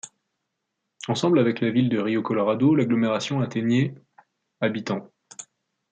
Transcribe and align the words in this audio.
Ensemble 1.07 1.37
avec 1.37 1.61
la 1.61 1.69
ville 1.69 1.87
de 1.89 1.99
Río 1.99 2.23
Colorado, 2.23 2.73
l'agglomération 2.73 3.39
atteignait 3.39 3.93
habitants. 4.59 5.07